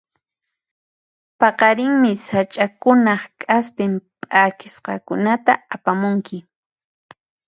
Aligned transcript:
Paqarinmi 1.39 2.11
sach'akunaq 2.27 3.21
k'aspin 3.39 3.93
p'akisqakunata 4.29 5.53
apamunki. 5.75 6.37